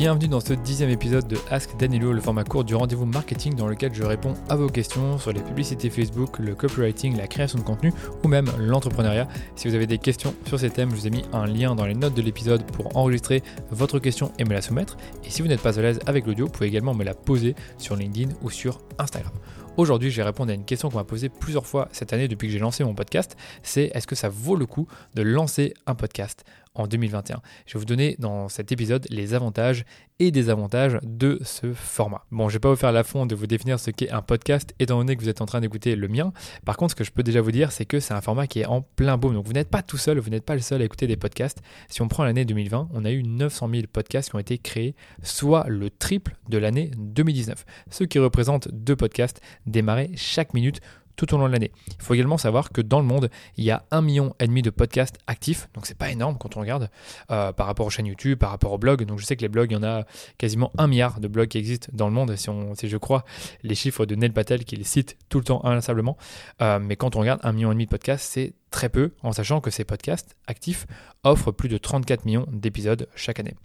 [0.00, 3.66] Bienvenue dans ce dixième épisode de Ask Danilo, le format court du rendez-vous marketing dans
[3.66, 7.64] lequel je réponds à vos questions sur les publicités Facebook, le copywriting, la création de
[7.64, 7.92] contenu
[8.24, 9.28] ou même l'entrepreneuriat.
[9.56, 11.84] Si vous avez des questions sur ces thèmes, je vous ai mis un lien dans
[11.84, 14.96] les notes de l'épisode pour enregistrer votre question et me la soumettre.
[15.22, 17.54] Et si vous n'êtes pas à l'aise avec l'audio, vous pouvez également me la poser
[17.76, 19.34] sur LinkedIn ou sur Instagram.
[19.76, 22.48] Aujourd'hui, je vais répondre à une question qu'on m'a posée plusieurs fois cette année depuis
[22.48, 23.36] que j'ai lancé mon podcast.
[23.62, 26.44] C'est est-ce que ça vaut le coup de lancer un podcast
[26.74, 27.40] en 2021.
[27.66, 29.84] Je vais vous donner dans cet épisode les avantages
[30.18, 32.24] et désavantages de ce format.
[32.30, 34.74] Bon, je vais pas vous faire la fond de vous définir ce qu'est un podcast
[34.78, 36.32] étant donné que vous êtes en train d'écouter le mien.
[36.64, 38.60] Par contre, ce que je peux déjà vous dire, c'est que c'est un format qui
[38.60, 39.34] est en plein boom.
[39.34, 41.60] Donc vous n'êtes pas tout seul, vous n'êtes pas le seul à écouter des podcasts.
[41.88, 44.94] Si on prend l'année 2020, on a eu 900 000 podcasts qui ont été créés,
[45.22, 47.64] soit le triple de l'année 2019.
[47.90, 50.80] Ce qui représente deux podcasts démarrés chaque minute
[51.20, 51.70] tout au long de l'année.
[51.88, 53.28] Il faut également savoir que dans le monde,
[53.58, 56.56] il y a un million et demi de podcasts actifs, donc c'est pas énorme quand
[56.56, 56.88] on regarde
[57.30, 59.04] euh, par rapport aux chaînes YouTube, par rapport aux blogs.
[59.04, 60.04] Donc je sais que les blogs, il y en a
[60.38, 63.26] quasiment un milliard de blogs qui existent dans le monde, si, on, je crois
[63.62, 66.16] les chiffres de Neil Patel qui les cite tout le temps inlassablement.
[66.62, 69.32] Euh, mais quand on regarde un million et demi de podcasts, c'est très peu, en
[69.32, 70.86] sachant que ces podcasts actifs
[71.22, 73.56] offrent plus de 34 millions d'épisodes chaque année.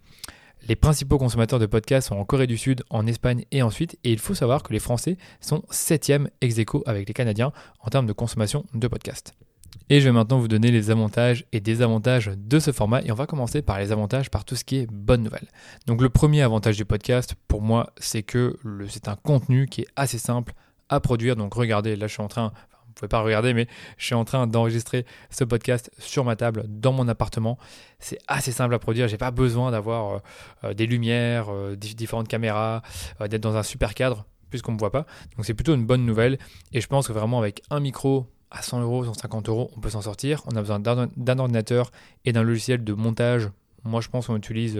[0.68, 4.12] Les principaux consommateurs de podcasts sont en Corée du Sud, en Espagne et ensuite, et
[4.12, 8.08] il faut savoir que les Français sont 7e ex aequo avec les Canadiens en termes
[8.08, 9.34] de consommation de podcasts.
[9.92, 13.04] Et je vais maintenant vous donner les avantages et désavantages de ce format.
[13.04, 15.48] Et on va commencer par les avantages, par tout ce qui est bonne nouvelle.
[15.86, 18.58] Donc le premier avantage du podcast, pour moi, c'est que
[18.88, 20.54] c'est un contenu qui est assez simple
[20.90, 21.36] à produire.
[21.36, 22.52] Donc regardez, là je suis en train,
[22.96, 26.94] pouvez pas regarder, mais je suis en train d'enregistrer ce podcast sur ma table dans
[26.94, 27.58] mon appartement.
[28.00, 29.08] C'est assez simple à produire.
[29.08, 30.20] J'ai pas besoin d'avoir euh,
[30.64, 32.82] euh, des lumières, euh, différentes caméras,
[33.20, 35.06] d'être dans un super cadre puisqu'on me voit pas.
[35.36, 36.38] Donc c'est plutôt une bonne nouvelle.
[36.72, 39.90] Et je pense que vraiment avec un micro à 100 euros, 150 euros, on peut
[39.90, 40.42] s'en sortir.
[40.46, 41.92] On a besoin d'un ordinateur
[42.24, 43.50] et d'un logiciel de montage.
[43.84, 44.80] Moi, je pense qu'on utilise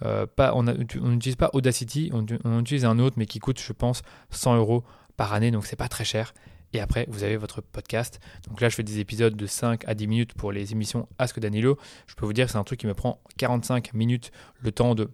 [0.00, 4.02] pas, on n'utilise pas Audacity, on, on utilise un autre, mais qui coûte, je pense,
[4.30, 4.82] 100 euros
[5.18, 5.50] par année.
[5.50, 6.32] Donc c'est pas très cher.
[6.76, 8.20] Et après, vous avez votre podcast.
[8.48, 11.40] Donc là, je fais des épisodes de 5 à 10 minutes pour les émissions Ask
[11.40, 11.78] Danilo.
[12.06, 15.08] Je peux vous dire c'est un truc qui me prend 45 minutes le temps de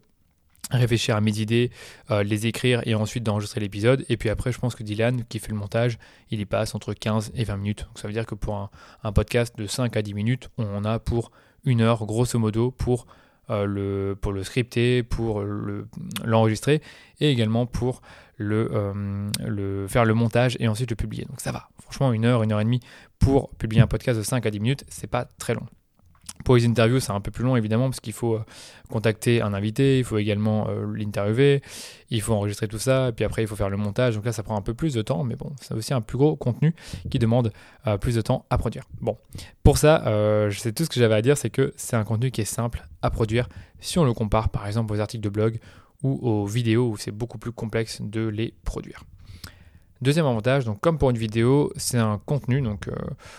[0.72, 1.70] réfléchir à mes idées,
[2.10, 4.04] euh, les écrire et ensuite d'enregistrer l'épisode.
[4.08, 5.98] Et puis après, je pense que Dylan, qui fait le montage,
[6.32, 7.84] il y passe entre 15 et 20 minutes.
[7.86, 8.70] Donc ça veut dire que pour
[9.04, 11.30] un, podcast de 5 à 10 minutes, on en a pour
[11.64, 13.06] une heure, grosso modo, pour,
[13.48, 15.42] le, pour le scripter, pour
[16.24, 16.80] l'enregistrer
[17.20, 18.02] et également pour
[18.36, 21.24] le, euh, le, faire le montage et ensuite le publier.
[21.24, 21.68] Donc ça va.
[21.80, 22.80] Franchement, une heure, une heure et demie
[23.18, 25.66] pour publier un podcast de 5 à 10 minutes, c'est pas très long.
[26.44, 28.44] Pour les interviews, c'est un peu plus long évidemment parce qu'il faut euh,
[28.90, 31.62] contacter un invité, il faut également euh, l'interviewer,
[32.10, 34.16] il faut enregistrer tout ça, et puis après il faut faire le montage.
[34.16, 36.18] Donc là, ça prend un peu plus de temps, mais bon, c'est aussi un plus
[36.18, 36.74] gros contenu
[37.10, 37.52] qui demande
[38.00, 38.84] plus de temps à produire.
[39.00, 39.16] Bon,
[39.62, 40.02] pour ça,
[40.48, 42.46] je sais tout ce que j'avais à dire, c'est que c'est un contenu qui est
[42.46, 43.48] simple à produire
[43.80, 45.58] si on le compare par exemple aux articles de blog
[46.02, 49.04] ou aux vidéos où c'est beaucoup plus complexe de les produire.
[50.02, 52.72] Deuxième avantage, donc comme pour une vidéo, c'est un contenu euh,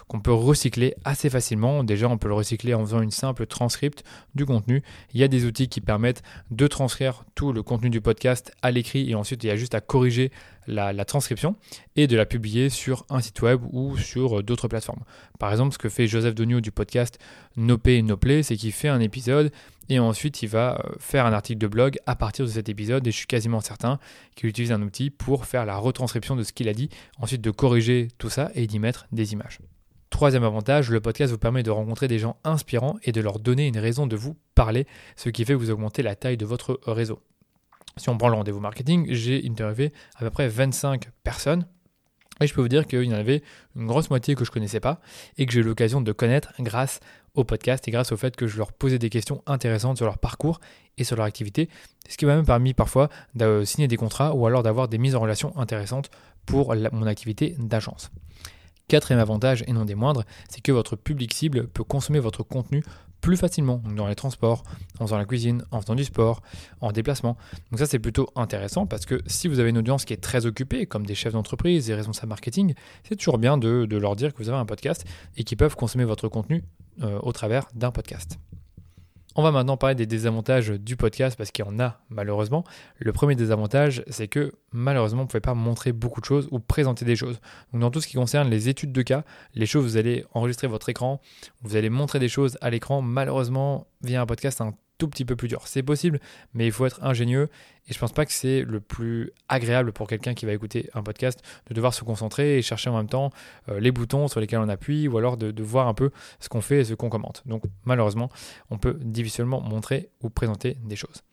[0.07, 1.83] qu'on peut recycler assez facilement.
[1.83, 4.81] Déjà, on peut le recycler en faisant une simple transcript du contenu.
[5.13, 8.71] Il y a des outils qui permettent de transcrire tout le contenu du podcast à
[8.71, 10.31] l'écrit et ensuite il y a juste à corriger
[10.65, 11.57] la, transcription
[11.97, 15.03] et de la publier sur un site web ou sur euh, d'autres plateformes.
[15.39, 17.19] Par exemple, ce que fait Joseph Donio du podcast
[17.57, 19.51] No Pay No c'est qu'il fait un épisode
[19.93, 23.05] et ensuite il va euh, faire un article de blog à partir de cet épisode
[23.05, 23.99] et je suis quasiment certain
[24.35, 26.89] qu'il utilise un outil pour faire la retranscription de ce qu'il a dit,
[27.19, 29.59] ensuite de corriger tout ça et d'y mettre des images.
[30.09, 33.67] Troisième avantage, le podcast vous permet de rencontrer des gens inspirants et de leur donner
[33.67, 36.79] une raison de vous parler, ce qui fait que vous augmentez la taille de votre
[36.85, 37.19] réseau.
[37.97, 41.67] Si on prend le rendez-vous marketing, j'ai interviewé à peu près 25 personnes.
[42.41, 43.43] Et je peux vous dire qu'il y en avait
[43.75, 44.99] une grosse moitié que je ne connaissais pas
[45.37, 46.99] et que j'ai eu l'occasion de connaître grâce
[47.35, 50.17] au podcast et grâce au fait que je leur posais des questions intéressantes sur leur
[50.17, 50.59] parcours
[50.97, 51.69] et sur leur activité,
[52.07, 55.15] ce qui m'a même permis parfois de signer des contrats ou alors d'avoir des mises
[55.15, 56.09] en relation intéressantes
[56.45, 58.11] pour mon activité d'agence.
[58.89, 62.83] Quatrième avantage, et non des moindres, c'est que votre public cible peut consommer votre contenu
[63.23, 64.63] plus facilement dans les transports,
[64.99, 66.43] en faisant la cuisine, en faisant du sport,
[66.81, 67.37] en déplacement.
[67.71, 70.45] Donc ça c'est plutôt intéressant parce que si vous avez une audience qui est très
[70.45, 72.73] occupée, comme des chefs d'entreprise, des responsables marketing,
[73.03, 75.05] c'est toujours bien de, leur dire que vous avez un podcast
[75.37, 76.63] et qu'ils peuvent consommer votre contenu
[77.01, 78.37] euh, au travers d'un podcast.
[79.35, 82.63] On va maintenant parler des désavantages du podcast parce qu'il y en a malheureusement.
[82.99, 86.59] Le premier désavantage, c'est que malheureusement, vous ne pouvez pas montrer beaucoup de choses ou
[86.59, 87.39] présenter des choses.
[87.71, 89.23] Donc dans tout ce qui concerne les études de cas,
[89.55, 91.19] les choses, vous allez enregistrer votre écran,
[91.63, 93.01] vous allez montrer des choses à l'écran.
[93.01, 94.61] Malheureusement, via un podcast,
[95.07, 95.67] petit peu plus dur.
[95.67, 96.19] C'est possible,
[96.53, 97.49] mais il faut être ingénieux
[97.87, 101.03] et je pense pas que c'est le plus agréable pour quelqu'un qui va écouter un
[101.03, 103.31] podcast de devoir se concentrer et chercher en même temps
[103.69, 106.49] euh, les boutons sur lesquels on appuie ou alors de, de voir un peu ce
[106.49, 107.43] qu'on fait et ce qu'on commente.
[107.45, 108.29] Donc malheureusement,
[108.69, 111.23] on peut difficilement montrer ou présenter des choses.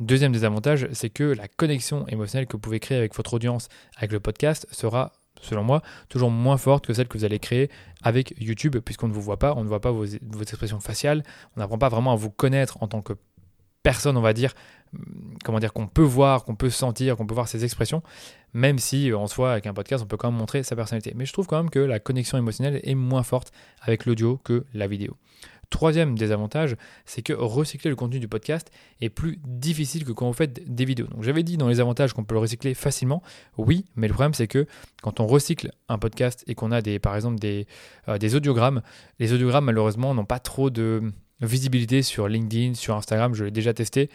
[0.00, 4.12] Deuxième désavantage, c'est que la connexion émotionnelle que vous pouvez créer avec votre audience, avec
[4.12, 5.12] le podcast, sera
[5.42, 7.70] selon moi, toujours moins forte que celle que vous allez créer
[8.02, 11.22] avec YouTube, puisqu'on ne vous voit pas, on ne voit pas vos, expressions faciales,
[11.56, 13.14] on n'apprend pas vraiment à vous connaître en tant que
[13.82, 14.54] personne, on va dire,
[15.44, 18.02] comment dire, qu'on peut voir, qu'on peut sentir, qu'on peut voir ses expressions,
[18.52, 21.12] même si en soi, avec un podcast, on peut quand même montrer sa personnalité.
[21.14, 24.64] Mais je trouve quand même que la connexion émotionnelle est moins forte avec l'audio que
[24.74, 25.16] la vidéo.
[25.70, 28.70] Troisième désavantage, c'est que recycler le contenu du podcast
[29.02, 31.06] est plus difficile que quand vous faites des vidéos.
[31.08, 33.22] Donc j'avais dit dans les avantages qu'on peut le recycler facilement,
[33.58, 34.66] oui, mais le problème c'est que
[35.02, 37.66] quand on recycle un podcast et qu'on a des, par exemple des,
[38.08, 38.80] euh, des audiogrammes,
[39.18, 43.72] les audiogrammes malheureusement n'ont pas trop de, visibilité sur LinkedIn, sur Instagram, je l'ai déjà
[43.72, 44.10] testé.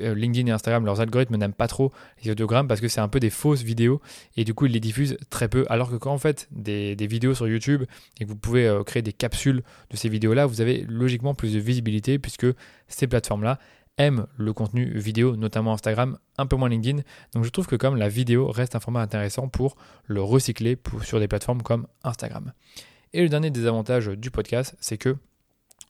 [0.00, 1.92] Euh, LinkedIn et Instagram, leurs algorithmes n'aiment pas trop
[2.22, 4.00] les audiogrammes parce que c'est un peu des fausses vidéos
[4.36, 5.64] et du coup ils les diffusent très peu.
[5.68, 7.84] Alors que quand vous faites des, vidéos sur YouTube
[8.20, 11.54] et que vous pouvez euh, créer des capsules de ces vidéos-là, vous avez logiquement plus
[11.54, 12.46] de visibilité puisque
[12.86, 13.58] ces plateformes-là
[13.96, 17.02] aiment le contenu vidéo, notamment Instagram, un peu moins LinkedIn.
[17.34, 19.76] Donc je trouve que comme la vidéo reste un format intéressant pour
[20.06, 22.52] le recycler sur des plateformes comme Instagram.
[23.12, 25.16] Et le dernier désavantage du podcast, c'est que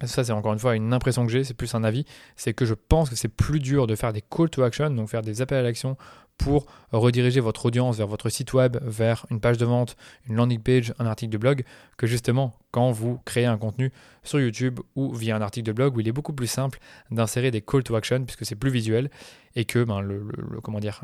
[0.04, 2.04] ça c'est encore une fois une impression que j'ai, c'est plus un avis,
[2.36, 5.08] c'est que je pense que c'est plus dur de faire des call to action, donc
[5.08, 5.96] faire des appels à l'action
[6.38, 9.96] pour rediriger votre audience vers votre site web, vers une page de vente,
[10.28, 11.64] une landing page, un article de blog,
[11.96, 13.92] que justement quand vous créez un contenu
[14.22, 16.78] sur YouTube ou via un article de blog où il est beaucoup plus simple
[17.10, 19.10] d'insérer des call to action puisque c'est plus visuel
[19.56, 20.00] et que ben,
[20.62, 21.02] comment dire,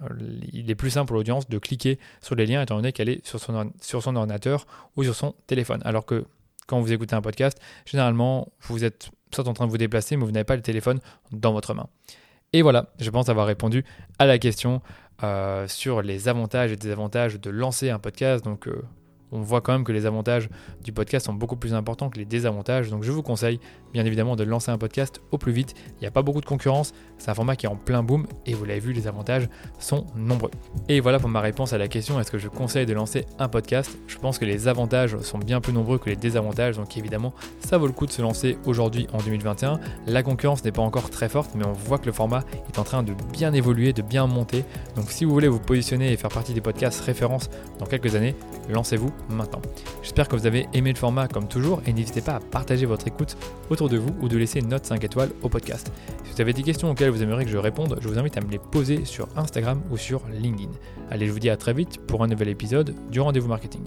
[0.52, 3.26] il est plus simple pour l'audience de cliquer sur les liens étant donné qu'elle est
[3.26, 4.67] sur son ordinateur
[4.97, 5.81] ou sur son téléphone.
[5.85, 6.26] Alors que
[6.66, 10.25] quand vous écoutez un podcast, généralement, vous êtes soit en train de vous déplacer, mais
[10.25, 11.00] vous n'avez pas le téléphone
[11.32, 11.88] dans votre main.
[12.52, 13.84] Et voilà, je pense avoir répondu
[14.19, 14.81] à la question
[15.22, 18.44] euh, sur les avantages et désavantages de lancer un podcast.
[18.44, 18.82] Donc, euh,
[19.35, 20.49] on voit quand même que les avantages
[20.83, 22.91] du podcast sont beaucoup plus importants que les désavantages.
[22.91, 23.61] Donc je vous conseille
[23.93, 25.75] bien évidemment de lancer un podcast au plus vite.
[25.97, 28.27] Il n'y a pas beaucoup de concurrence, c'est un format qui est en plein boom
[28.47, 29.49] et vous l'avez vu, les avantages
[29.79, 30.51] sont nombreux.
[30.89, 33.49] Et voilà pour ma réponse à la question est-ce que je conseille de lancer un
[33.49, 33.99] podcast?
[34.07, 37.77] Je pense que les avantages sont bien plus nombreux que les désavantages, donc évidemment ça
[37.77, 39.81] vaut le coup de se lancer aujourd'hui en 2021.
[40.07, 42.85] La concurrence n'est pas encore très forte, mais on voit que le format est en
[42.85, 44.65] train de bien évoluer, de bien monter.
[44.97, 48.35] Donc si vous voulez vous positionner et faire partie des podcasts références dans quelques années,
[48.71, 49.62] lancez-vous maintenant.
[50.03, 53.06] J'espère que vous avez aimé le format comme toujours et n'hésitez pas à partager votre
[53.06, 53.37] écoute
[53.71, 55.93] autour de vous ou de laisser une note 5 étoiles au podcast.
[56.25, 58.41] Si vous avez des questions auxquelles vous aimeriez que je réponde, je vous invite à
[58.41, 60.71] me les poser sur Instagram ou sur LinkedIn.
[61.11, 63.85] Allez, je vous dis à très vite pour un nouvel épisode du rendez-vous marketing.